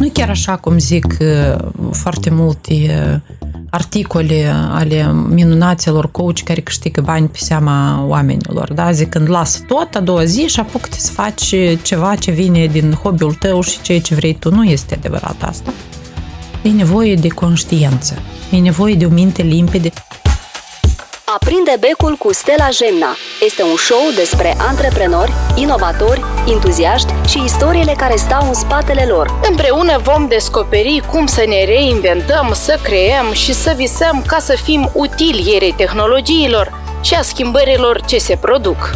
[0.00, 1.58] Nu chiar așa cum zic uh,
[1.92, 3.34] foarte multe uh,
[3.70, 8.72] articole ale minunaților coach care câștigă bani pe seama oamenilor.
[8.72, 8.92] Da?
[8.92, 12.92] Zic, când lasă tot a doua zi și apucă să faci ceva ce vine din
[12.92, 14.54] hobby-ul tău și ceea ce vrei tu.
[14.54, 15.72] Nu este adevărat asta.
[16.62, 18.14] E nevoie de conștiință.
[18.50, 19.90] E nevoie de o minte limpede.
[21.34, 23.16] Aprinde becul cu Stella Gemna.
[23.40, 29.40] Este un show despre antreprenori, inovatori, entuziaști și istoriile care stau în spatele lor.
[29.48, 34.90] Împreună vom descoperi cum să ne reinventăm, să creăm și să visăm ca să fim
[34.94, 38.90] utili ierei tehnologiilor și a schimbărilor ce se produc.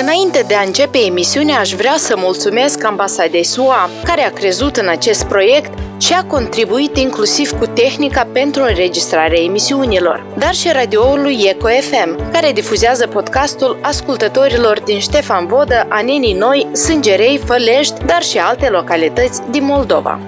[0.00, 4.88] Înainte de a începe emisiunea, aș vrea să mulțumesc ambasadei SUA, care a crezut în
[4.88, 11.68] acest proiect și a contribuit inclusiv cu tehnica pentru înregistrarea emisiunilor, dar și radioului Eco
[11.68, 18.68] FM, care difuzează podcastul ascultătorilor din Ștefan Vodă, Anenii Noi, Sângerei, Fălești, dar și alte
[18.68, 20.20] localități din Moldova.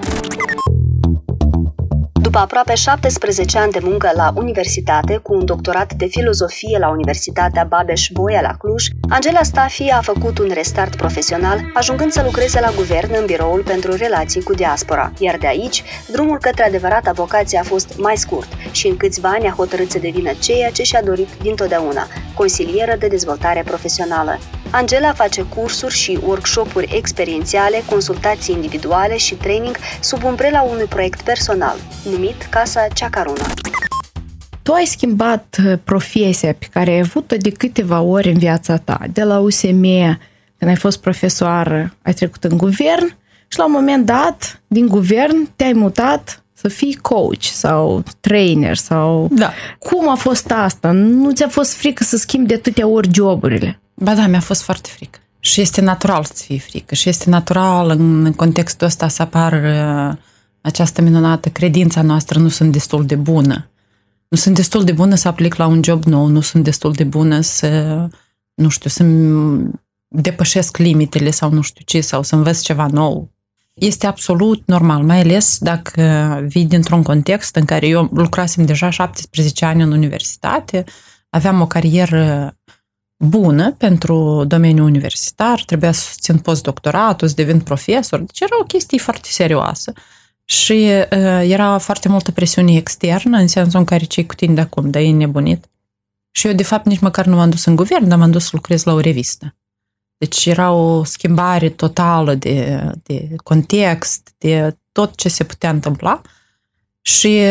[2.29, 7.63] După aproape 17 ani de muncă la universitate, cu un doctorat de filozofie la Universitatea
[7.63, 13.13] Babeș-Bolyai la Cluj, Angela Stafi a făcut un restart profesional, ajungând să lucreze la guvern
[13.19, 15.11] în biroul pentru relații cu diaspora.
[15.19, 19.47] Iar de aici, drumul către adevărata vocație a fost mai scurt și în câțiva ani
[19.47, 24.39] a hotărât să devină ceea ce și-a dorit dintotdeauna, consilieră de dezvoltare profesională.
[24.71, 31.75] Angela face cursuri și workshopuri experiențiale, consultații individuale și training sub umbrela unui proiect personal,
[32.11, 33.45] numit Casa Ceacaruna.
[34.63, 38.99] Tu ai schimbat uh, profesia pe care ai avut-o de câteva ori în viața ta,
[39.13, 39.81] de la USM,
[40.57, 43.15] când ai fost profesoară, ai trecut în guvern
[43.47, 49.27] și la un moment dat, din guvern, te-ai mutat să fii coach sau trainer sau...
[49.31, 49.51] Da.
[49.79, 50.91] Cum a fost asta?
[50.91, 53.79] Nu ți-a fost frică să schimbi de atâtea ori joburile?
[54.01, 55.19] Ba da, mi-a fost foarte frică.
[55.39, 56.95] Și este natural să fie frică.
[56.95, 60.19] Și este natural în contextul ăsta să apară
[60.61, 63.69] această minunată credința noastră nu sunt destul de bună.
[64.27, 67.03] Nu sunt destul de bună să aplic la un job nou, nu sunt destul de
[67.03, 68.07] bună să,
[68.53, 69.03] nu știu, să
[70.07, 73.29] depășesc limitele sau nu știu ce, sau să învăț ceva nou.
[73.73, 76.03] Este absolut normal, mai ales dacă
[76.47, 80.83] vii dintr-un context în care eu lucrasem deja 17 ani în universitate,
[81.29, 82.57] aveam o carieră
[83.23, 88.97] bună pentru domeniul universitar, trebuia să susțin postdoctoratul, să devin profesor, deci era o chestie
[88.97, 89.93] foarte serioasă.
[90.43, 94.61] Și uh, era foarte multă presiune externă, în sensul în care cei cu tine de
[94.61, 95.65] acum, dar e nebunit.
[96.31, 98.49] Și eu, de fapt, nici măcar nu m-am dus în guvern, dar m-am dus să
[98.53, 99.55] lucrez la o revistă.
[100.17, 106.21] Deci era o schimbare totală de, de context, de tot ce se putea întâmpla.
[107.01, 107.41] Și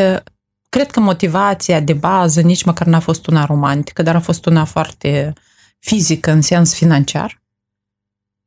[0.69, 4.65] cred că motivația de bază nici măcar n-a fost una romantică, dar a fost una
[4.65, 5.33] foarte
[5.79, 7.43] fizică în sens financiar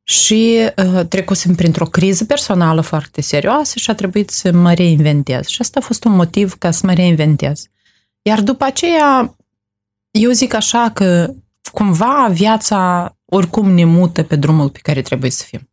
[0.02, 5.46] și uh, trecusem printr-o criză personală foarte serioasă și a trebuit să mă reinventez.
[5.46, 7.66] Și asta a fost un motiv ca să mă reinventez.
[8.22, 9.36] Iar după aceea,
[10.10, 11.34] eu zic așa că
[11.72, 15.70] cumva viața oricum ne mută pe drumul pe care trebuie să fim.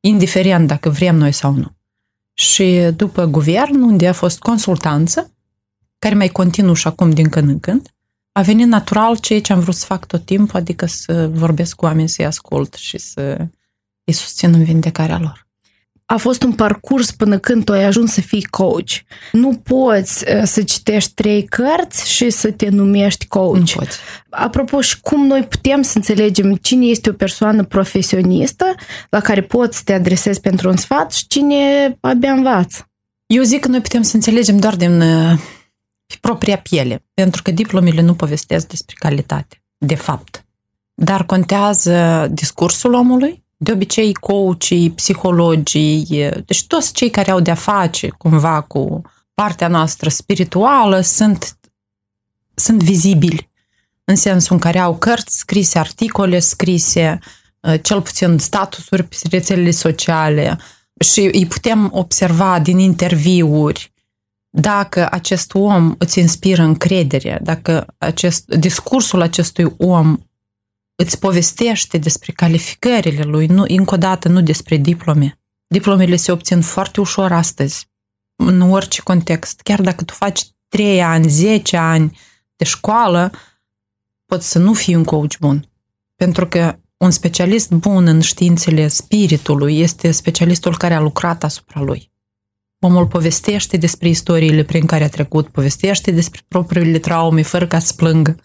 [0.00, 1.76] Indiferent dacă vrem noi sau nu.
[2.32, 5.34] Și după guvern, unde a fost consultanță,
[5.98, 7.88] care mai continuă și acum din când în când,
[8.32, 11.84] a venit natural ceea ce am vrut să fac tot timpul, adică să vorbesc cu
[11.84, 13.36] oameni, să-i ascult și să
[14.04, 15.46] îi susțin în vindecarea lor.
[16.04, 18.90] A fost un parcurs până când tu ai ajuns să fii coach.
[19.32, 23.56] Nu poți uh, să citești trei cărți și să te numești coach.
[23.56, 23.98] Nu poți.
[24.30, 28.64] Apropo, și cum noi putem să înțelegem cine este o persoană profesionistă
[29.10, 32.90] la care poți să te adresezi pentru un sfat și cine abia învață?
[33.26, 35.02] Eu zic că noi putem să înțelegem doar din
[36.12, 40.44] uh, propria piele, pentru că diplomele nu povestesc despre calitate, de fapt.
[40.94, 48.08] Dar contează discursul omului, de obicei coachii, psihologii, deci toți cei care au de-a face
[48.08, 49.02] cumva cu
[49.34, 51.58] partea noastră spirituală sunt,
[52.54, 53.50] sunt vizibili
[54.04, 57.18] în sensul în care au cărți scrise, articole scrise,
[57.60, 60.58] uh, cel puțin statusuri pe rețelele sociale
[61.00, 63.91] și îi putem observa din interviuri
[64.54, 70.18] dacă acest om îți inspiră încredere, dacă acest, discursul acestui om
[70.94, 75.38] îți povestește despre calificările lui, nu, încă o dată nu despre diplome.
[75.66, 77.86] Diplomele se obțin foarte ușor astăzi,
[78.36, 79.60] în orice context.
[79.60, 82.18] Chiar dacă tu faci 3 ani, 10 ani
[82.56, 83.32] de școală,
[84.26, 85.68] poți să nu fii un coach bun.
[86.16, 92.11] Pentru că un specialist bun în științele spiritului este specialistul care a lucrat asupra lui.
[92.84, 97.92] Omul povestește despre istoriile prin care a trecut, povestește despre propriile traume fără ca să
[97.96, 98.36] plângă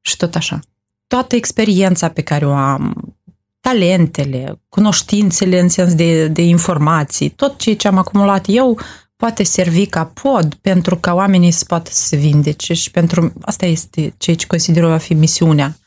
[0.00, 0.60] și tot așa
[1.06, 3.14] toată experiența pe care o am,
[3.60, 8.80] talentele, cunoștințele în sens de, de informații, tot ceea ce am acumulat eu
[9.16, 13.66] poate servi ca pod pentru ca oamenii să poată să se vindece și pentru asta
[13.66, 15.78] este ceea ce consider a fi misiunea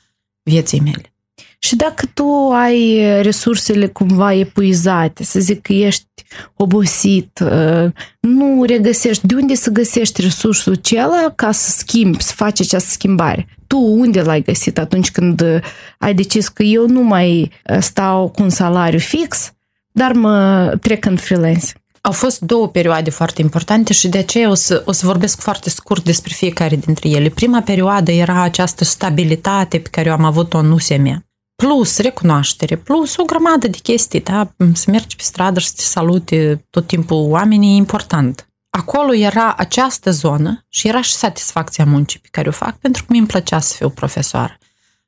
[0.43, 1.13] vieții mele.
[1.61, 6.07] Și dacă tu ai resursele cumva epuizate, să zic că ești
[6.55, 12.61] obosit, uh, nu regăsești, de unde să găsești resursul acela ca să schimbi, să faci
[12.61, 13.47] această schimbare?
[13.67, 15.61] Tu unde l-ai găsit atunci când
[15.97, 19.51] ai decis că eu nu mai uh, stau cu un salariu fix,
[19.91, 21.67] dar mă trec în freelance?
[22.01, 25.69] Au fost două perioade foarte importante și de aceea o să, o să vorbesc foarte
[25.69, 27.29] scurt despre fiecare dintre ele.
[27.29, 31.27] Prima perioadă era această stabilitate pe care eu am avut-o în USM
[31.59, 34.51] plus recunoaștere, plus o grămadă de chestii, da?
[34.73, 38.49] Să mergi pe stradă și să te salute tot timpul oamenii e important.
[38.69, 43.13] Acolo era această zonă și era și satisfacția muncii pe care o fac pentru că
[43.13, 44.57] mi-mi plăcea să fiu profesoară.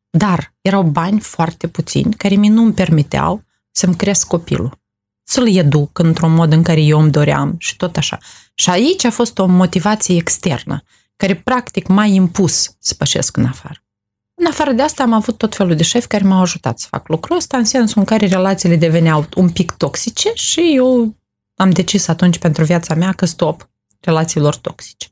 [0.09, 4.79] Dar erau bani foarte puțini care mi nu îmi permiteau să-mi cresc copilul,
[5.23, 8.17] să-l educ într-un mod în care eu îmi doream și tot așa.
[8.53, 10.83] Și aici a fost o motivație externă,
[11.15, 13.80] care practic m-a impus să pășesc în afară.
[14.41, 17.07] În afară de asta am avut tot felul de șefi care m-au ajutat să fac
[17.07, 21.15] lucrul ăsta, în sensul în care relațiile deveneau un pic toxice și eu
[21.55, 25.07] am decis atunci pentru viața mea că stop relațiilor toxice.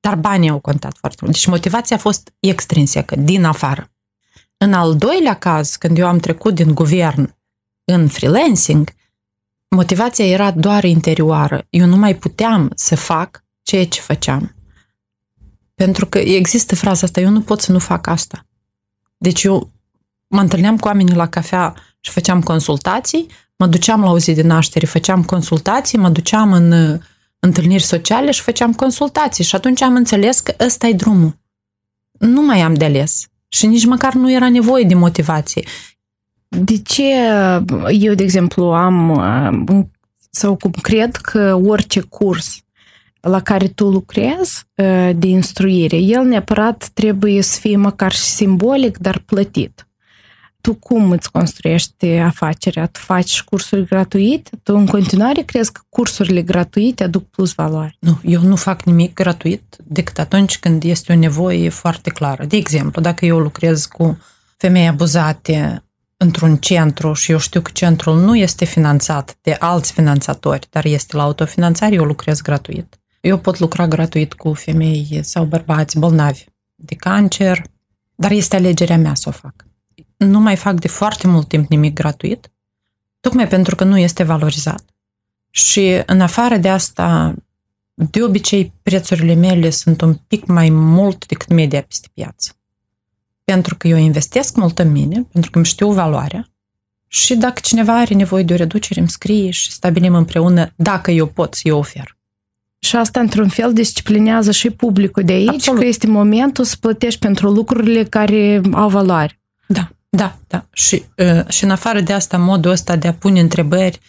[0.00, 1.34] Dar banii au contat foarte mult.
[1.34, 3.90] Deci motivația a fost extrinsecă, din afară.
[4.56, 7.34] În al doilea caz, când eu am trecut din guvern
[7.84, 8.90] în freelancing,
[9.68, 11.66] motivația era doar interioară.
[11.70, 14.54] Eu nu mai puteam să fac ceea ce făceam.
[15.74, 18.46] Pentru că există fraza asta, eu nu pot să nu fac asta.
[19.16, 19.70] Deci eu
[20.26, 23.26] mă întâlneam cu oamenii la cafea și făceam consultații,
[23.56, 27.00] mă duceam la o zi de naștere, făceam consultații, mă duceam în uh,
[27.38, 29.44] întâlniri sociale și făceam consultații.
[29.44, 31.38] Și atunci am înțeles că ăsta e drumul.
[32.18, 33.26] Nu mai am de ales.
[33.48, 35.62] Și nici măcar nu era nevoie de motivație.
[36.48, 37.14] De ce
[37.88, 39.84] eu, de exemplu, am uh,
[40.30, 42.60] sau cum cred că orice curs
[43.26, 44.64] la care tu lucrezi
[45.14, 49.86] de instruire, el neapărat trebuie să fie măcar și simbolic, dar plătit.
[50.60, 52.86] Tu cum îți construiești afacerea?
[52.86, 54.50] Tu faci cursuri gratuite?
[54.62, 57.96] Tu în continuare crezi că cursurile gratuite aduc plus valoare?
[58.00, 62.44] Nu, eu nu fac nimic gratuit decât atunci când este o nevoie foarte clară.
[62.44, 64.18] De exemplu, dacă eu lucrez cu
[64.56, 65.84] femei abuzate
[66.16, 71.16] într-un centru și eu știu că centrul nu este finanțat de alți finanțatori, dar este
[71.16, 72.98] la autofinanțare, eu lucrez gratuit.
[73.20, 77.62] Eu pot lucra gratuit cu femei sau bărbați bolnavi de cancer,
[78.14, 79.66] dar este alegerea mea să o fac.
[80.16, 82.50] Nu mai fac de foarte mult timp nimic gratuit,
[83.20, 84.84] tocmai pentru că nu este valorizat.
[85.50, 87.34] Și în afară de asta,
[87.94, 92.52] de obicei, prețurile mele sunt un pic mai mult decât media peste piață.
[93.44, 96.50] Pentru că eu investesc mult în mine, pentru că îmi știu valoarea
[97.08, 101.26] și dacă cineva are nevoie de o reducere, îmi scrie și stabilim împreună dacă eu
[101.26, 102.15] pot să eu ofer.
[102.78, 105.80] Și asta, într-un fel, disciplinează și publicul de aici, Absolut.
[105.80, 109.40] că este momentul să plătești pentru lucrurile care au valoare.
[109.66, 110.66] Da, da, da.
[110.72, 114.00] Și, uh, și în afară de asta, modul ăsta de a pune întrebări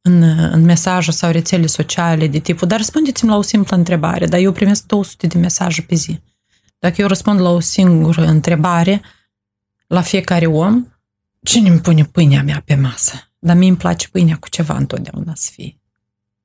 [0.00, 4.40] în, în mesaje sau rețele sociale de tipul, dar răspundeți-mi la o simplă întrebare, dar
[4.40, 6.20] eu primesc 200 de mesaje pe zi.
[6.78, 9.02] Dacă eu răspund la o singură întrebare
[9.86, 10.86] la fiecare om,
[11.42, 13.12] cine îmi pune pâinea mea pe masă?
[13.38, 15.80] Dar mie îmi place pâinea cu ceva întotdeauna să fie.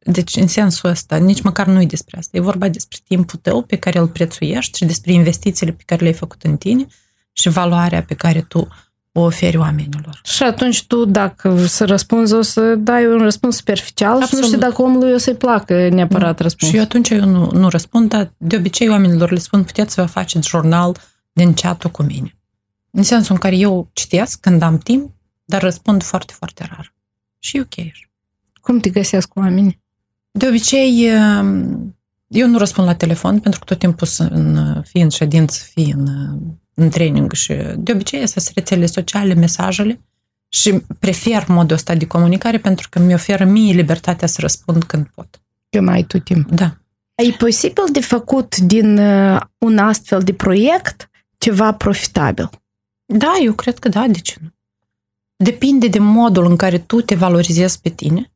[0.04, 2.38] Deci, în sensul ăsta, nici măcar nu e despre asta.
[2.38, 6.14] E vorba despre timpul tău pe care îl prețuiești și despre investițiile pe care le-ai
[6.14, 6.86] făcut în tine
[7.32, 8.68] și valoarea pe care tu
[9.12, 10.22] o oferi oamenilor.
[10.24, 14.30] Și atunci tu, dacă să răspunzi, o să dai un răspuns superficial Absolut.
[14.30, 16.44] și nu știi dacă omului o să-i placă neapărat nu.
[16.44, 16.68] răspunsul.
[16.68, 20.02] Și eu atunci eu nu, nu răspund, dar de obicei oamenilor le spun, puteți să
[20.02, 20.98] vă faceți jurnal
[21.34, 22.36] din chat cu mine.
[22.92, 25.14] În sensul în care eu citesc când am timp,
[25.46, 26.94] dar răspund foarte, foarte rar.
[27.40, 27.92] Și e ok.
[28.62, 29.81] Cum te găsesc cu oamenii?
[30.32, 31.96] De obicei, ehm,
[32.28, 36.08] eu nu răspund la telefon pentru că tot timpul sunt, fie în ședință, fie în,
[36.74, 40.00] în training și de obicei sunt rețele sociale, mesajele
[40.50, 45.08] și prefer modul ăsta de comunicare pentru că mi oferă mie libertatea să răspund când
[45.16, 45.42] pot.
[45.70, 46.50] Când ai tu timp.
[46.52, 46.76] Da.
[47.16, 52.50] E posibil de făcut din uh, un astfel de proiect ceva profitabil?
[53.06, 54.50] Da, eu cred că da, de ce nu?
[55.36, 58.31] Depinde de modul în care tu te valorizezi pe tine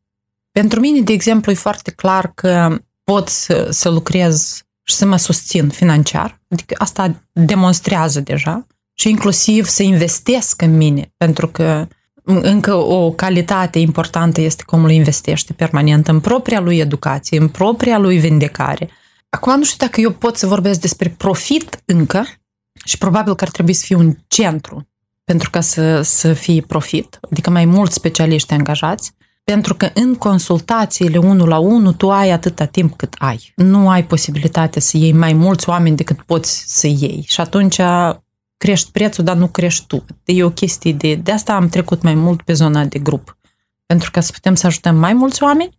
[0.61, 5.17] pentru mine, de exemplu, e foarte clar că pot să, să lucrez și să mă
[5.17, 11.87] susțin financiar, adică asta demonstrează deja, și inclusiv să investesc în mine, pentru că
[12.23, 17.97] încă o calitate importantă este cum îl investește permanent în propria lui educație, în propria
[17.97, 18.89] lui vindecare.
[19.29, 22.25] Acum nu știu dacă eu pot să vorbesc despre profit încă
[22.85, 24.87] și probabil că ar trebui să fie un centru
[25.23, 29.13] pentru ca să, să fie profit, adică mai mulți specialiști angajați,
[29.45, 33.53] pentru că în consultațiile unul la unul tu ai atâta timp cât ai.
[33.55, 37.23] Nu ai posibilitatea să iei mai mulți oameni decât poți să iei.
[37.27, 37.79] Și atunci
[38.57, 40.05] crești prețul, dar nu crești tu.
[40.25, 41.15] E o chestie de...
[41.15, 43.37] De asta am trecut mai mult pe zona de grup.
[43.85, 45.77] Pentru ca să putem să ajutăm mai mulți oameni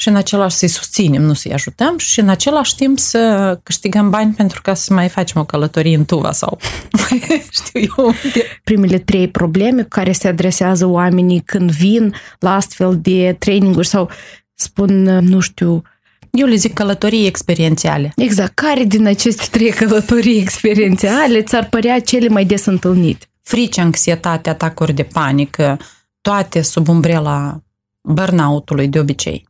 [0.00, 4.32] și în același să-i susținem, nu să-i ajutăm și în același timp să câștigăm bani
[4.32, 6.58] pentru ca să mai facem o călătorie în Tuva sau
[7.58, 8.60] știu eu unde.
[8.64, 14.10] Primele trei probleme cu care se adresează oamenii când vin la astfel de traininguri sau
[14.54, 15.82] spun, nu știu,
[16.30, 18.12] eu le zic călătorii experiențiale.
[18.16, 18.54] Exact.
[18.54, 23.26] Care din aceste trei călătorii experiențiale ți-ar părea cele mai des întâlnite?
[23.42, 25.78] Frici, anxietate, atacuri de panică,
[26.20, 27.62] toate sub umbrela
[28.00, 29.47] burnout-ului de obicei.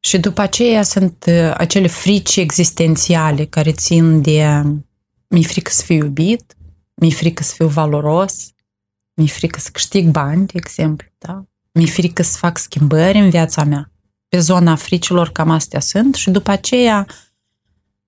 [0.00, 4.62] Și după aceea sunt uh, acele frici existențiale care țin de
[5.28, 6.56] mi-e frică să fiu iubit,
[6.94, 8.52] mi-e frică să fiu valoros,
[9.14, 11.44] mi-e frică să câștig bani, de exemplu, da?
[11.72, 13.92] mi-e frică să fac schimbări în viața mea.
[14.28, 17.06] Pe zona fricilor cam astea sunt și după aceea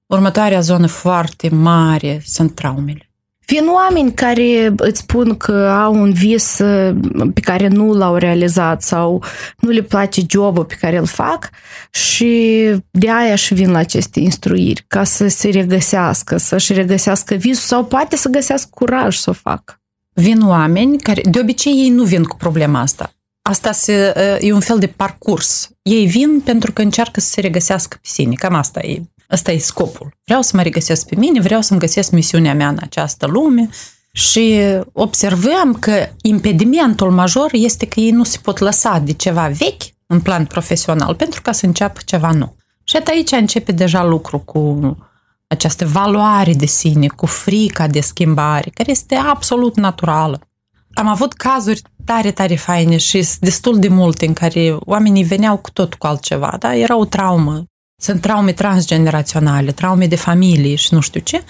[0.07, 3.10] următoarea zonă foarte mare sunt traumele.
[3.51, 6.97] Vin oameni care îți spun că au un vis uh,
[7.35, 9.25] pe care nu l-au realizat sau
[9.59, 11.51] nu le place jobul pe care îl fac
[11.91, 17.63] și de aia și vin la aceste instruiri, ca să se regăsească, să-și regăsească visul
[17.63, 19.81] sau poate să găsească curaj să o facă.
[20.15, 23.13] Vin oameni care, de obicei, ei nu vin cu problema asta.
[23.43, 25.71] Asta se, uh, e un fel de parcurs.
[25.83, 28.35] Ei vin pentru că încearcă să se regăsească pe sine.
[28.35, 30.17] Cam asta e Ăsta e scopul.
[30.25, 33.69] Vreau să mă regăsesc pe mine, vreau să-mi găsesc misiunea mea în această lume
[34.13, 34.61] și
[34.93, 40.21] observăm că impedimentul major este că ei nu se pot lăsa de ceva vechi în
[40.21, 42.57] plan profesional pentru ca să înceapă ceva nou.
[42.85, 44.97] Și aici începe deja lucru cu
[45.47, 50.41] această valoare de sine, cu frica de schimbare, care este absolut naturală.
[50.95, 55.71] Am avut cazuri tare, tare faine și destul de multe în care oamenii veneau cu
[55.71, 56.77] tot cu altceva, da?
[56.77, 57.65] Era o traumă
[58.01, 61.43] sunt traume transgeneraționale, traume de familie și nu știu ce.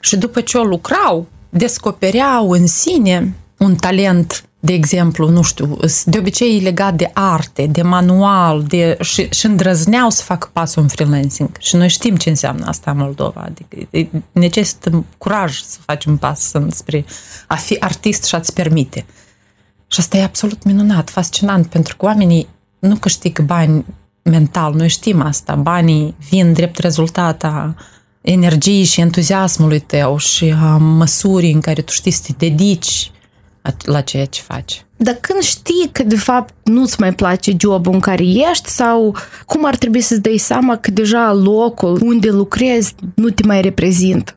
[0.00, 6.18] Și după ce o lucrau, descopereau în sine un talent, de exemplu, nu știu, de
[6.18, 11.50] obicei legat de arte, de manual, de, și, și îndrăzneau să facă pasul în freelancing.
[11.58, 13.40] Și noi știm ce înseamnă asta în Moldova.
[13.40, 13.88] Adică
[14.32, 17.04] necesită curaj să faci un pas spre
[17.46, 19.04] a fi artist și a-ți permite.
[19.86, 22.48] Și asta e absolut minunat, fascinant, pentru că oamenii
[22.78, 23.84] nu câștigă bani
[24.30, 24.74] mental.
[24.74, 25.54] Noi știm asta.
[25.54, 27.74] Banii vin drept rezultat a
[28.20, 33.10] energiei și entuziasmului tău și a măsurii în care tu știi să te dedici
[33.84, 34.84] la ceea ce faci.
[34.96, 39.64] Dar când știi că de fapt nu-ți mai place jobul în care ești sau cum
[39.64, 44.36] ar trebui să-ți dai seama că deja locul unde lucrezi nu te mai reprezintă?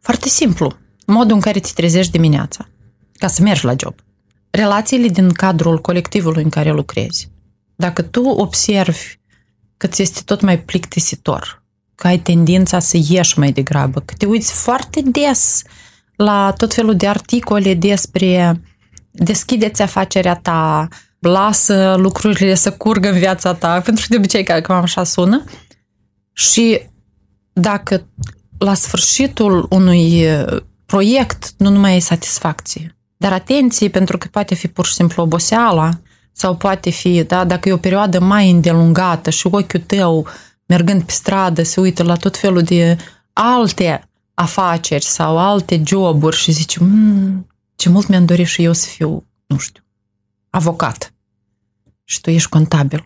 [0.00, 0.72] Foarte simplu.
[1.06, 2.68] Modul în care te trezești dimineața
[3.12, 3.94] ca să mergi la job.
[4.50, 7.30] Relațiile din cadrul colectivului în care lucrezi.
[7.76, 9.19] Dacă tu observi
[9.80, 11.62] că ți este tot mai plictisitor,
[11.94, 15.62] că ai tendința să ieși mai degrabă, că te uiți foarte des
[16.16, 18.60] la tot felul de articole despre
[19.10, 24.82] deschideți afacerea ta, lasă lucrurile să curgă în viața ta, pentru că de obicei cam
[24.82, 25.44] așa sună.
[26.32, 26.80] Și
[27.52, 28.06] dacă
[28.58, 30.26] la sfârșitul unui
[30.86, 35.90] proiect nu numai ai satisfacție, dar atenție, pentru că poate fi pur și simplu oboseala,
[36.32, 40.26] sau poate fi, da, dacă e o perioadă mai îndelungată și ochiul tău,
[40.66, 42.96] mergând pe stradă, se uită la tot felul de
[43.32, 47.46] alte afaceri sau alte joburi și zice, mmm,
[47.76, 49.82] ce mult mi-am dorit și eu să fiu, nu știu,
[50.50, 51.14] avocat.
[52.04, 53.04] Și tu ești contabil.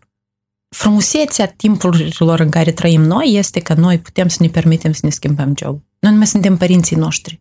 [0.68, 5.10] Frumusețea timpurilor în care trăim noi este că noi putem să ne permitem să ne
[5.10, 5.82] schimbăm job.
[5.98, 7.40] Noi nu mai suntem părinții noștri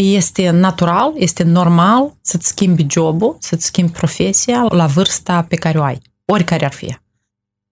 [0.00, 5.82] este natural, este normal să-ți schimbi jobul, să-ți schimbi profesia la vârsta pe care o
[5.82, 6.86] ai, oricare ar fi.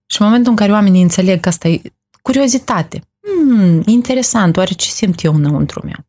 [0.09, 1.81] Și în momentul în care oamenii înțeleg că asta e
[2.21, 6.05] curiozitate, hmm, interesant, oare ce simt eu înăuntru meu?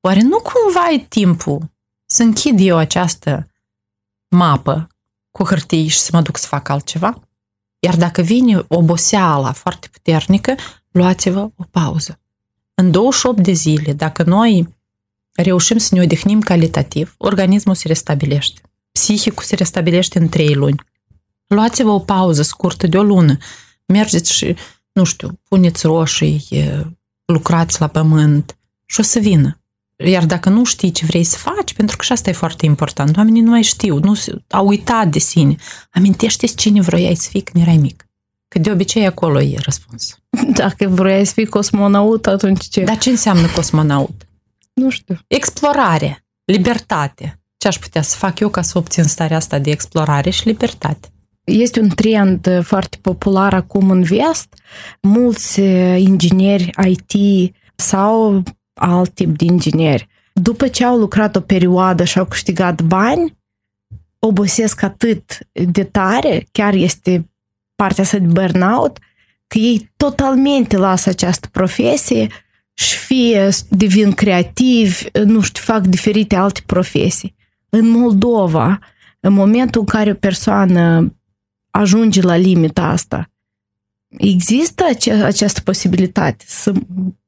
[0.00, 1.62] Oare nu cumva e timpul
[2.06, 3.48] să închid eu această
[4.28, 4.86] mapă
[5.30, 7.20] cu hârtii și să mă duc să fac altceva?
[7.78, 10.54] Iar dacă vine oboseala foarte puternică,
[10.90, 12.20] luați-vă o pauză.
[12.74, 14.68] În 28 de zile, dacă noi
[15.34, 18.60] reușim să ne odihnim calitativ, organismul se restabilește.
[18.92, 20.80] Psihicul se restabilește în trei luni.
[21.46, 23.36] Luați-vă o pauză scurtă de o lună.
[23.86, 24.56] Mergeți și,
[24.92, 26.46] nu știu, puneți roșii,
[27.24, 29.56] lucrați la pământ și o să vină.
[29.96, 33.16] Iar dacă nu știi ce vrei să faci, pentru că și asta e foarte important,
[33.16, 34.14] oamenii nu mai știu, nu
[34.50, 35.56] au uitat de sine.
[35.90, 38.06] Amintește-ți cine vroiai să fii când erai mic.
[38.48, 40.18] Că de obicei acolo e răspuns.
[40.60, 42.82] Dacă vroiai să fii cosmonaut, atunci ce?
[42.82, 44.26] Dar ce înseamnă cosmonaut?
[44.72, 45.18] Nu știu.
[45.26, 47.40] Explorare, libertate.
[47.56, 51.08] Ce aș putea să fac eu ca să obțin starea asta de explorare și libertate?
[51.44, 54.54] Este un trend foarte popular acum în vest.
[55.00, 55.60] Mulți
[55.96, 58.42] ingineri IT sau
[58.74, 63.36] alt tip de ingineri, după ce au lucrat o perioadă și au câștigat bani,
[64.18, 67.30] obosesc atât de tare, chiar este
[67.74, 68.98] partea asta de burnout,
[69.46, 72.28] că ei totalmente lasă această profesie
[72.82, 77.34] și fie devin creativi, nu știu, fac diferite alte profesii.
[77.68, 78.78] În Moldova,
[79.20, 81.12] în momentul în care o persoană
[81.70, 83.30] ajunge la limita asta,
[84.08, 86.72] există ace- această posibilitate să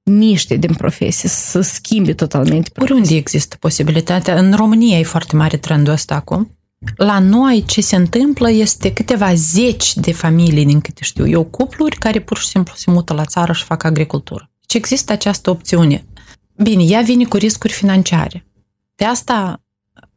[0.02, 2.94] miște din profesie, să schimbe totalmente profesie.
[2.94, 4.38] Oriunde există posibilitatea.
[4.38, 6.56] În România e foarte mare trendul ăsta acum.
[6.96, 11.96] La noi ce se întâmplă este câteva zeci de familii, din câte știu eu, cupluri
[11.96, 14.53] care pur și simplu se mută la țară și fac agricultură.
[14.66, 16.04] Deci există această opțiune.
[16.56, 18.46] Bine, ea vine cu riscuri financiare.
[18.94, 19.60] De asta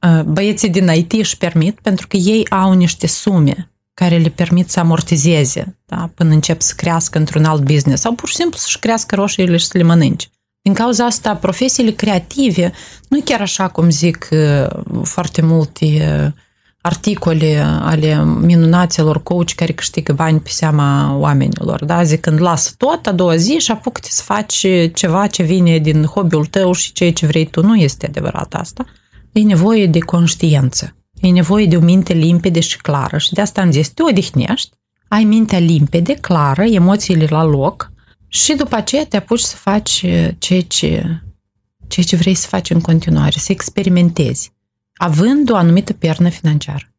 [0.04, 4.70] ă, băieții din IT își permit, pentru că ei au niște sume care le permit
[4.70, 8.80] să amortizeze da, până încep să crească într-un alt business sau pur și simplu să-și
[8.80, 10.30] crească roșiile și să le mănânci.
[10.62, 12.72] Din cauza asta, profesiile creative,
[13.08, 15.86] nu chiar așa cum zic ă, foarte multe
[16.82, 22.04] articole ale minunaților coach care câștigă bani pe seama oamenilor, da?
[22.04, 26.46] Zicând, lasă tot a doua zi și apucă să faci ceva ce vine din hobby-ul
[26.46, 27.62] tău și ceea ce vrei tu.
[27.62, 28.86] Nu este adevărat asta.
[29.32, 30.96] E nevoie de conștiență.
[31.22, 34.70] E nevoie de o minte limpede și clară și de asta am zis, te odihnești,
[35.08, 37.92] ai mintea limpede, clară, emoțiile la loc
[38.28, 40.06] și după aceea te apuci să faci
[40.38, 41.22] ceea ce,
[41.88, 44.56] ceea ce vrei să faci în continuare, să experimentezi
[44.98, 46.92] având o anumită pernă financiară.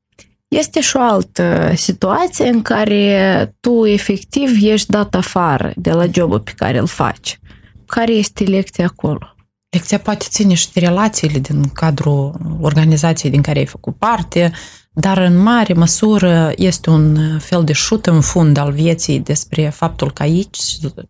[0.48, 6.40] Este și o altă situație în care tu efectiv ești dat afară de la jobul
[6.40, 7.40] pe care îl faci.
[7.86, 9.34] Care este lecția acolo?
[9.68, 14.52] Lecția poate ține și de relațiile din cadrul organizației din care ai făcut parte,
[14.92, 20.12] dar în mare măsură este un fel de șut în fund al vieții despre faptul
[20.12, 20.58] că aici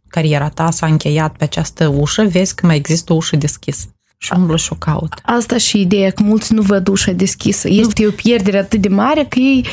[0.08, 4.32] cariera ta s-a încheiat pe această ușă, vezi că mai există o ușă deschisă și
[4.36, 5.14] umblă și o caut.
[5.22, 7.68] Asta și ideea că mulți nu văd ușa deschisă.
[7.68, 9.66] Este o pierdere atât de mare că ei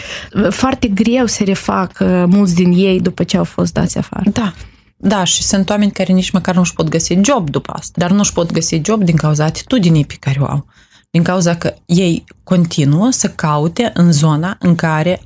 [0.50, 4.30] foarte greu se refac mulți din ei după ce au fost dați afară.
[4.30, 4.54] Da.
[4.98, 7.94] Da, și sunt oameni care nici măcar nu-și pot găsi job după asta.
[7.96, 10.66] Dar nu-și pot găsi job din cauza atitudinii pe care o au.
[11.10, 15.22] Din cauza că ei continuă să caute în zona în care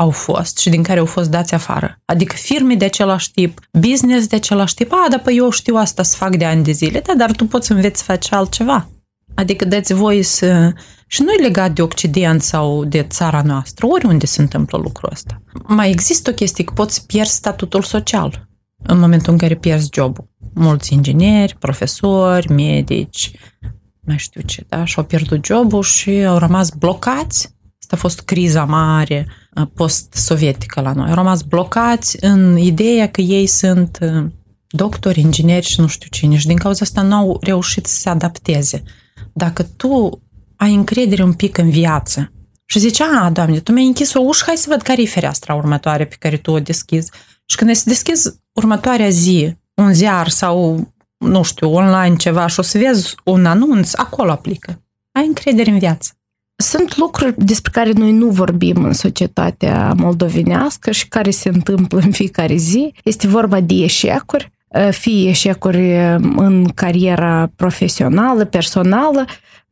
[0.00, 2.00] au fost și din care au fost dați afară.
[2.04, 4.92] Adică firme de același tip, business de același tip.
[4.92, 7.46] A, dar păi eu știu asta să fac de ani de zile, da, dar tu
[7.46, 8.88] poți să înveți să faci altceva.
[9.34, 10.72] Adică dați voi să...
[11.06, 15.42] Și nu e legat de Occident sau de țara noastră, oriunde se întâmplă lucrul ăsta.
[15.66, 18.48] Mai există o chestie că poți pierzi statutul social
[18.82, 20.30] în momentul în care pierzi jobul.
[20.54, 23.30] Mulți ingineri, profesori, medici,
[24.06, 27.56] mai știu ce, da, și-au pierdut jobul și au rămas blocați.
[27.80, 29.26] Asta a fost criza mare,
[29.74, 31.08] post-sovietică la noi.
[31.08, 33.98] Au rămas blocați în ideea că ei sunt
[34.68, 38.08] doctori, ingineri și nu știu cine și din cauza asta nu au reușit să se
[38.08, 38.82] adapteze.
[39.32, 40.22] Dacă tu
[40.56, 42.32] ai încredere un pic în viață
[42.64, 45.54] și zici, a, doamne, tu mi-ai închis o ușă, hai să văd care e fereastra
[45.54, 47.10] următoare pe care tu o deschizi.
[47.44, 52.60] Și când ai să deschizi următoarea zi un ziar sau, nu știu, online ceva și
[52.60, 54.82] o să vezi un anunț, acolo aplică.
[55.12, 56.10] Ai încredere în viață.
[56.62, 62.10] Sunt lucruri despre care noi nu vorbim în societatea moldovenească și care se întâmplă în
[62.10, 62.94] fiecare zi.
[63.04, 64.50] Este vorba de eșecuri,
[64.90, 65.96] fie eșecuri
[66.36, 69.24] în cariera profesională, personală.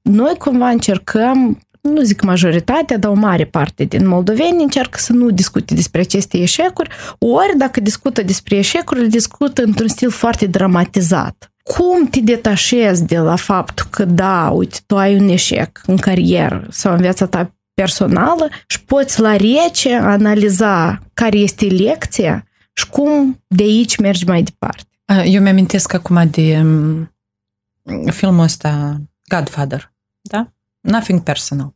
[0.03, 5.31] Noi cumva încercăm nu zic majoritatea, dar o mare parte din moldoveni încearcă să nu
[5.31, 11.51] discute despre aceste eșecuri, ori dacă discută despre eșecuri, le discută într-un stil foarte dramatizat
[11.75, 16.67] cum te detașezi de la faptul că da, uite, tu ai un eșec în carieră
[16.71, 23.43] sau în viața ta personală și poți la rece analiza care este lecția și cum
[23.47, 24.85] de aici mergi mai departe.
[25.25, 30.53] Eu mi-amintesc acum de um, filmul ăsta Godfather, da?
[30.81, 31.76] Nothing personal.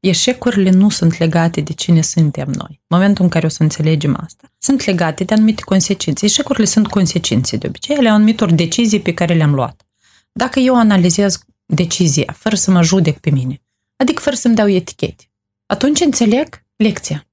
[0.00, 2.80] Eșecurile nu sunt legate de cine suntem noi.
[2.86, 6.24] În momentul în care o să înțelegem asta, sunt legate de anumite consecințe.
[6.24, 9.86] Eșecurile sunt consecințe de obicei ale anumitor decizii pe care le-am luat.
[10.32, 13.62] Dacă eu analizez decizia fără să mă judec pe mine,
[13.96, 15.30] adică fără să-mi dau etichete,
[15.66, 17.26] atunci înțeleg lecția.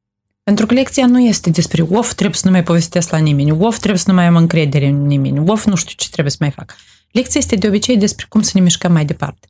[0.43, 3.78] Pentru că lecția nu este despre of, trebuie să nu mai povestesc la nimeni, of,
[3.78, 6.51] trebuie să nu mai am încredere în nimeni, of, nu știu ce trebuie să mai
[6.51, 6.75] fac.
[7.12, 9.47] Lecția este de obicei despre cum să ne mișcăm mai departe.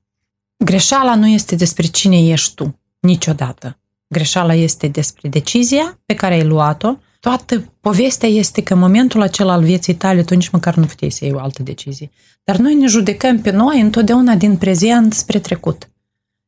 [0.58, 3.78] Greșeala nu este despre cine ești tu, niciodată.
[4.08, 6.96] Greșeala este despre decizia pe care ai luat-o.
[7.20, 11.12] Toată povestea este că în momentul acela al vieții tale tu nici măcar nu puteai
[11.12, 12.12] să iei o altă decizie.
[12.44, 15.90] Dar noi ne judecăm pe noi întotdeauna din prezent spre trecut.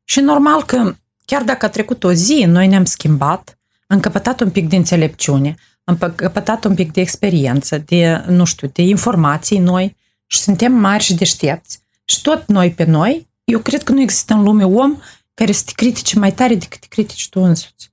[0.04, 4.50] Și normal că chiar dacă a trecut o zi, noi ne-am schimbat, am căpătat un
[4.50, 9.96] pic de înțelepciune, am căpătat un pic de experiență, de, nu știu, de informații noi
[10.26, 11.80] și suntem mari și deștepți.
[12.06, 14.98] Și tot noi pe noi, eu cred că nu există în lume om
[15.38, 17.92] care să te critice mai tare decât te critici tu însuți.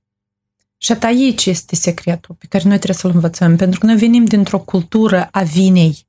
[0.77, 4.25] Și atât aici este secretul pe care noi trebuie să-l învățăm, pentru că noi venim
[4.25, 6.07] dintr-o cultură a vinei,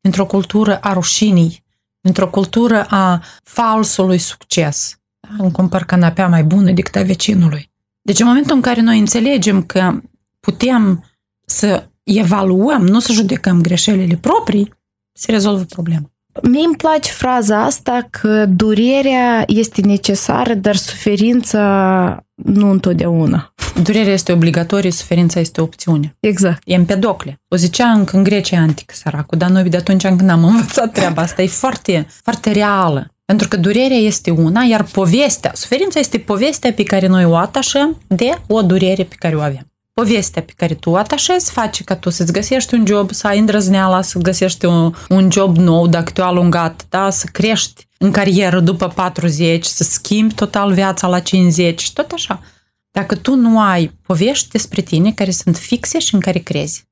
[0.00, 1.64] dintr-o cultură a rușinii,
[2.00, 5.00] dintr-o cultură a falsului succes.
[5.20, 5.28] Da?
[5.38, 7.70] Îmi cumpăr canapea mai bună decât a vecinului.
[8.02, 10.00] Deci în momentul în care noi înțelegem că
[10.40, 11.04] putem
[11.46, 14.74] să evaluăm, nu să judecăm greșelile proprii,
[15.12, 16.10] se rezolvă problema.
[16.42, 23.54] Mie îmi place fraza asta că durerea este necesară, dar suferința nu întotdeauna.
[23.82, 26.16] Durerea este obligatorie, suferința este o opțiune.
[26.20, 26.62] Exact.
[26.64, 27.40] E Empedocle.
[27.48, 31.22] O zicea încă în Grecia antică, săracul, dar noi de atunci încă n-am învățat treaba
[31.22, 31.42] asta.
[31.42, 33.12] E foarte, foarte reală.
[33.24, 37.98] Pentru că durerea este una, iar povestea, suferința este povestea pe care noi o atașăm
[38.06, 39.67] de o durere pe care o avem
[39.98, 43.38] povestea pe care tu o atașezi face ca tu să-ți găsești un job, să ai
[43.38, 47.10] îndrăzneala, să găsești un, un job nou dacă te-o alungat, da?
[47.10, 52.42] să crești în carieră după 40, să schimbi total viața la 50 și tot așa.
[52.90, 56.84] Dacă tu nu ai povești despre tine care sunt fixe și în care crezi.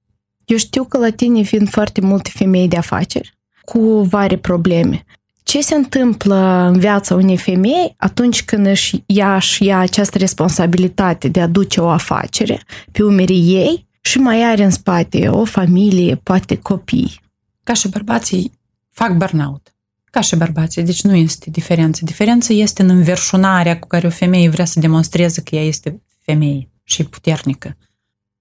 [0.44, 5.04] Eu știu că la tine vin foarte multe femei de afaceri cu vari probleme
[5.46, 6.36] ce se întâmplă
[6.72, 11.80] în viața unei femei atunci când își ia și ia această responsabilitate de a duce
[11.80, 17.20] o afacere pe umerii ei și mai are în spate o familie, poate copii.
[17.62, 18.52] Ca și bărbații
[18.90, 19.74] fac burnout.
[20.04, 22.04] Ca și bărbații, deci nu este diferență.
[22.04, 26.68] Diferența este în înverșunarea cu care o femeie vrea să demonstreze că ea este femeie
[26.84, 27.76] și puternică.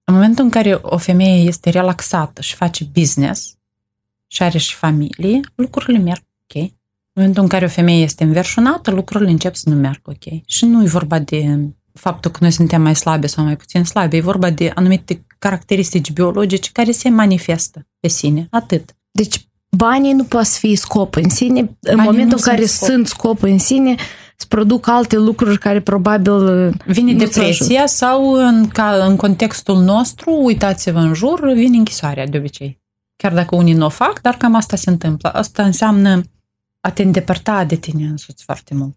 [0.04, 3.54] În momentul în care o femeie este relaxată și face business
[4.26, 6.74] și are și familie, lucrurile merg ok.
[7.18, 10.42] În momentul în care o femeie este înverșunată, lucrurile încep să nu meargă ok.
[10.46, 11.58] Și nu e vorba de
[11.92, 16.12] faptul că noi suntem mai slabe sau mai puțin slabe, e vorba de anumite caracteristici
[16.12, 18.46] biologice care se manifestă pe sine.
[18.50, 18.96] Atât.
[19.10, 21.60] Deci banii nu pot fi scop în sine.
[21.60, 22.88] În banii momentul în care scop.
[22.88, 23.94] sunt scop în sine,
[24.36, 30.98] se produc alte lucruri care probabil Vine depresia sau în, ca, în contextul nostru, uitați-vă
[30.98, 32.80] în jur, vine închisoarea de obicei.
[33.16, 35.28] Chiar dacă unii nu o fac, dar cam asta se întâmplă.
[35.28, 36.22] Asta înseamnă
[36.86, 38.96] a te îndepărta de tine însuți foarte mult.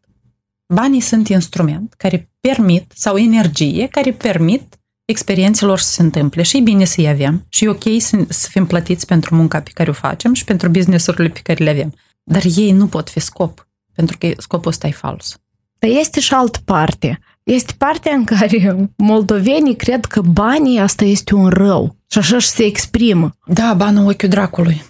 [0.74, 6.62] Banii sunt instrument care permit, sau energie care permit experiențelor să se întâmple și e
[6.62, 9.94] bine să-i avem și e ok să, să fim plătiți pentru munca pe care o
[9.94, 11.94] facem și pentru businessurile pe care le avem.
[12.24, 15.40] Dar ei nu pot fi scop, pentru că scopul ăsta e fals.
[15.80, 17.20] Dar este și altă parte.
[17.44, 22.48] Este partea în care moldovenii cred că banii asta este un rău și așa și
[22.48, 23.36] se exprimă.
[23.46, 24.82] Da, banul ochiul dracului.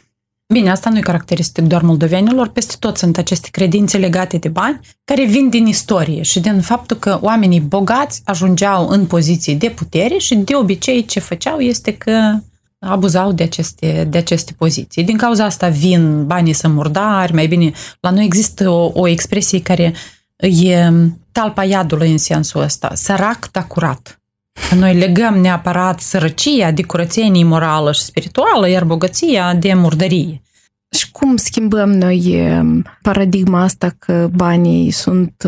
[0.53, 4.79] Bine, asta nu e caracteristic doar moldovenilor, peste tot sunt aceste credințe legate de bani
[5.03, 10.17] care vin din istorie și din faptul că oamenii bogați ajungeau în poziții de putere
[10.17, 12.39] și de obicei ce făceau este că
[12.79, 15.03] abuzau de aceste, de aceste poziții.
[15.03, 19.61] Din cauza asta vin banii să murdari, mai bine, la noi există o, o expresie
[19.61, 19.93] care
[20.35, 20.91] e
[21.31, 24.18] talpa iadului în sensul ăsta, sărac, dar curat.
[24.75, 30.41] Noi legăm neapărat sărăcia de curățenie morală și spirituală, iar bogăția de murdărie.
[30.97, 32.41] Și cum schimbăm noi
[33.01, 35.47] paradigma asta că banii sunt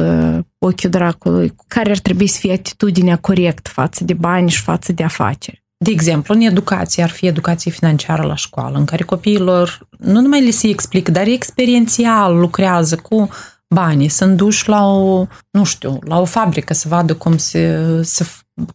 [0.57, 1.53] ochiul dracului?
[1.67, 5.63] Care ar trebui să fie atitudinea corectă față de bani și față de afaceri?
[5.77, 10.43] De exemplu, în educație ar fi educație financiară la școală, în care copiilor nu numai
[10.43, 13.29] li se explică, dar experiențial lucrează cu
[13.73, 18.25] banii, sunt duși la o, nu știu, la o fabrică să vadă cum se, se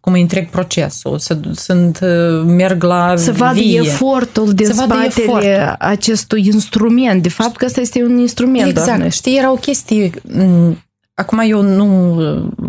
[0.01, 2.01] cum îi întreg procesul, să, sunt,
[2.45, 3.79] merg la Să vadă vie.
[3.79, 5.45] efortul din să spatele efort.
[5.79, 7.23] acestui instrument.
[7.23, 8.69] De fapt că ăsta este un instrument.
[8.69, 8.87] Exact.
[8.87, 9.09] Doamne.
[9.09, 10.13] Știi, erau chestii...
[11.15, 12.15] Acum eu nu,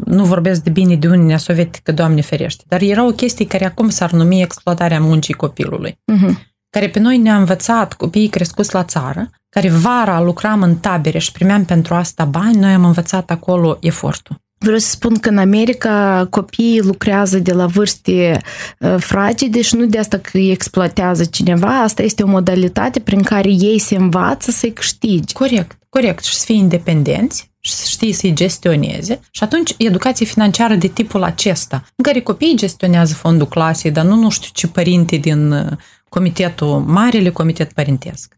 [0.06, 4.12] nu vorbesc de bine de Uniunea Sovietică, Doamne ferește, dar erau chestii care acum s-ar
[4.12, 5.92] numi exploatarea muncii copilului.
[5.92, 6.32] Uh-huh.
[6.70, 11.32] Care pe noi ne-a învățat copiii crescuți la țară, care vara lucram în tabere și
[11.32, 14.42] primeam pentru asta bani, noi am învățat acolo efortul.
[14.60, 18.42] Vreau să spun că în America copiii lucrează de la vârste
[18.80, 23.22] uh, fragede și nu de asta că îi exploatează cineva, asta este o modalitate prin
[23.22, 25.34] care ei se învață să-i câștige.
[25.34, 26.24] Corect, corect.
[26.24, 29.20] Și să fie independenți și să știi să-i gestioneze.
[29.32, 34.16] Și atunci educație financiară de tipul acesta, în care copiii gestionează fondul clasei, dar nu
[34.16, 35.72] nu știu ce părinte din uh,
[36.10, 38.36] comitetul, marele comitet părintesc.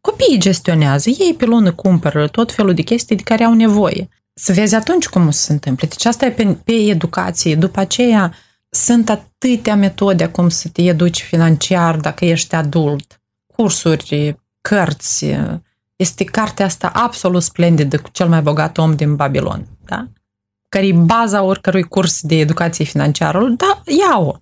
[0.00, 4.52] Copiii gestionează, ei pe lună cumpără tot felul de chestii de care au nevoie să
[4.52, 5.88] vezi atunci cum o să se întâmple.
[5.88, 7.54] Deci asta e pe, pe educație.
[7.54, 8.34] După aceea
[8.68, 13.20] sunt atâtea metode cum să te educi financiar dacă ești adult.
[13.46, 15.26] Cursuri, cărți.
[15.96, 19.66] Este cartea asta absolut splendidă cu cel mai bogat om din Babilon.
[19.84, 20.06] Da?
[20.76, 24.36] care e baza oricărui curs de educație financiară, da, ia-o.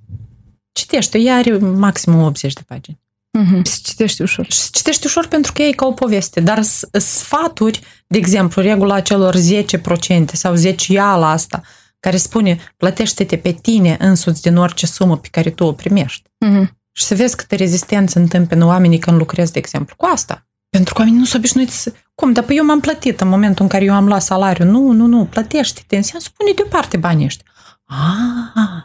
[0.72, 3.00] Citește, ea are maximum 80 de pagini.
[3.38, 3.62] Mm-hmm.
[3.62, 4.46] Se citește ușor.
[4.50, 9.00] Și se citește ușor pentru că e ca o poveste, dar sfaturi, de exemplu, regula
[9.00, 11.62] celor 10% sau 10 ia la asta,
[12.00, 16.30] care spune plătește-te pe tine însuți din orice sumă pe care tu o primești.
[16.46, 16.68] Mm-hmm.
[16.92, 20.46] Și să vezi câte rezistență întâmpină oamenii când lucrez, de exemplu, cu asta.
[20.68, 21.92] Pentru că oamenii nu s-au obișnuit să...
[22.14, 22.32] Cum?
[22.32, 24.64] Dar păi eu m-am plătit în momentul în care eu am luat salariu.
[24.64, 25.96] Nu, nu, nu, plătește-te.
[25.96, 27.44] Înseamnă spune deoparte banii ăștia.
[27.84, 28.82] Ah,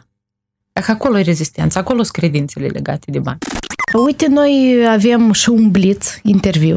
[0.72, 3.38] dacă acolo e rezistență, acolo sunt credințele legate de bani.
[3.92, 6.76] Uite, noi avem și un blitz interviu.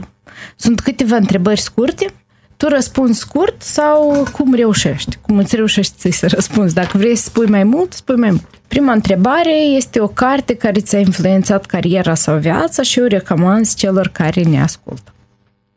[0.56, 2.14] Sunt câteva întrebări scurte.
[2.58, 5.18] Tu răspunzi scurt sau cum reușești?
[5.22, 6.74] Cum îți reușești să răspunzi?
[6.74, 8.48] Dacă vrei să spui mai mult, spui mai mult.
[8.68, 14.08] Prima întrebare este o carte care ți-a influențat cariera sau viața și o recomanzi celor
[14.08, 15.14] care ne ascultă.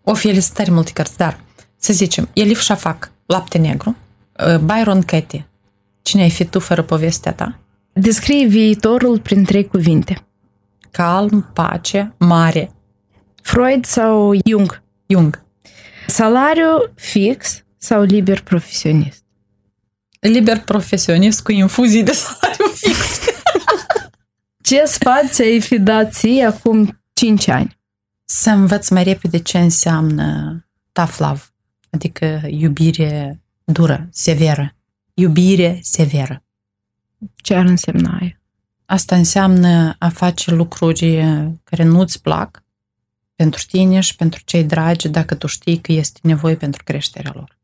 [0.02, 1.40] O felicitări multe cărți, dar
[1.76, 3.96] să zicem, Elif Șafac, Lapte Negru,
[4.64, 5.46] Byron Katie,
[6.02, 7.58] Cine ai fi tu fără povestea ta?
[7.92, 10.25] Descrie viitorul prin trei cuvinte.
[10.96, 12.70] Calm, pace, mare.
[13.42, 14.82] Freud sau Jung?
[15.06, 15.44] Jung.
[16.06, 19.24] Salariu fix sau liber profesionist?
[20.20, 23.20] Liber profesionist cu infuzii de salariu fix.
[24.62, 27.76] Ce sfat ți-ai fi dat ție acum 5 ani?
[28.24, 30.60] Să învăț mai repede ce înseamnă
[30.92, 31.42] tough love,
[31.90, 34.74] adică iubire dură, severă.
[35.14, 36.44] Iubire severă.
[37.36, 38.35] Ce ar însemna aia?
[38.86, 41.24] Asta înseamnă a face lucruri
[41.64, 42.64] care nu-ți plac
[43.34, 47.58] pentru tine și pentru cei dragi dacă tu știi că este nevoie pentru creșterea lor.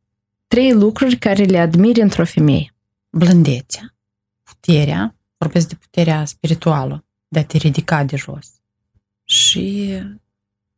[0.47, 2.75] Trei lucruri care le admiri într-o femeie.
[3.11, 3.95] Blândețea,
[4.43, 8.47] puterea, vorbesc de puterea spirituală, de a te ridica de jos
[9.25, 9.99] și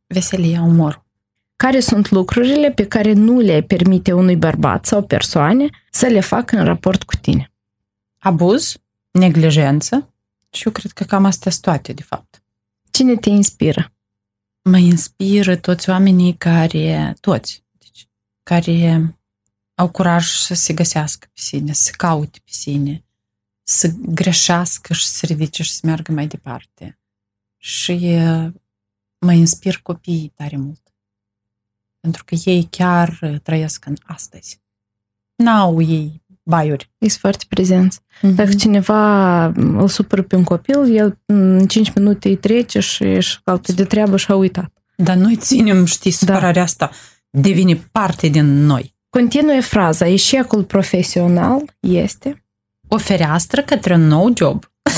[0.07, 1.03] veselia, umorul.
[1.55, 6.57] Care sunt lucrurile pe care nu le permite unui bărbat sau persoane să le facă
[6.57, 7.51] în raport cu tine?
[8.17, 8.77] Abuz,
[9.11, 10.13] neglijență
[10.55, 12.43] și eu cred că cam astea sunt toate, de fapt.
[12.91, 13.93] Cine te inspiră?
[14.61, 18.07] Mă inspiră toți oamenii care, toți, deci,
[18.43, 19.15] care
[19.75, 23.05] au curaj să se găsească pe sine, să caute pe sine,
[23.63, 26.99] să greșească și să se ridice și să meargă mai departe.
[27.57, 28.17] Și
[29.19, 30.93] mă inspir copiii tare mult.
[31.99, 34.61] Pentru că ei chiar trăiesc în astăzi.
[35.35, 36.91] N-au ei baiuri.
[36.97, 37.99] Ești foarte prezenți.
[37.99, 38.35] Mm-hmm.
[38.35, 43.39] Dacă cineva îl supără pe un copil, el în 5 minute îi trece și își
[43.43, 44.73] caută de treabă și a uitat.
[44.95, 46.61] Dar noi ținem, știi, supărarea da.
[46.61, 46.91] asta
[47.29, 48.93] devine parte din noi.
[49.09, 52.43] Continuă fraza, eșecul profesional este?
[52.87, 54.65] O fereastră către un nou job.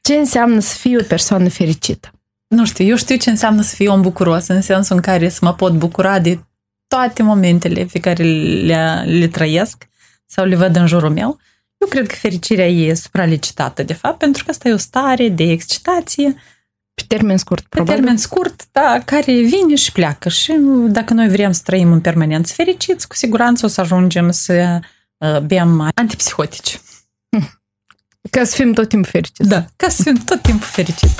[0.00, 2.10] ce înseamnă să fii o persoană fericită?
[2.46, 5.38] Nu știu, eu știu ce înseamnă să fiu om bucuros, în sensul în care să
[5.42, 6.38] mă pot bucura de
[6.86, 9.88] toate momentele pe care le, le trăiesc
[10.26, 11.38] sau le văd în jurul meu.
[11.78, 15.42] Eu cred că fericirea e supralicitată, de fapt, pentru că asta e o stare de
[15.50, 16.34] excitație.
[16.94, 17.94] Pe termen scurt, Pe probabil.
[17.94, 20.28] termen scurt, da, care vine și pleacă.
[20.28, 20.52] Și
[20.88, 24.80] dacă noi vrem să trăim în permanență fericiți, cu siguranță o să ajungem să
[25.16, 26.80] uh, bem antipsihotici.
[28.30, 29.48] Ca să fim tot timpul fericiți.
[29.48, 31.14] Da, ca să fim tot timpul fericiți.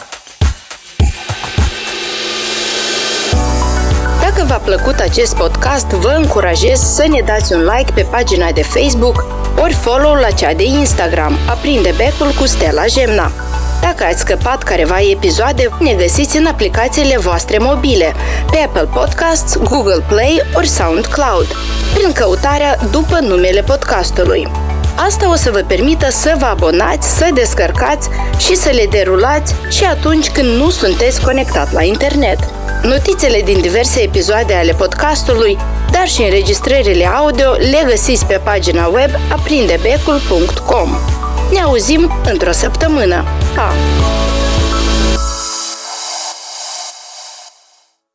[4.37, 8.62] Dacă v-a plăcut acest podcast, vă încurajez să ne dați un like pe pagina de
[8.62, 9.25] Facebook
[9.62, 13.31] ori follow la cea de Instagram, aprinde becul cu Stella Gemna.
[13.81, 18.14] Dacă ați scăpat careva episoade, ne găsiți în aplicațiile voastre mobile,
[18.51, 21.46] pe Apple Podcasts, Google Play ori SoundCloud,
[21.94, 24.49] prin căutarea după numele podcastului.
[24.96, 29.85] Asta o să vă permită să vă abonați, să descărcați și să le derulați și
[29.85, 32.38] atunci când nu sunteți conectat la internet.
[32.82, 35.59] Notițele din diverse episoade ale podcastului,
[35.90, 40.88] dar și înregistrările audio le găsiți pe pagina web aprindebecul.com.
[41.52, 43.24] Ne auzim într-o săptămână.
[43.54, 43.72] Pa!